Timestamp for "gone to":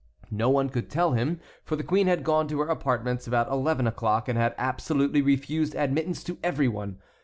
2.23-2.59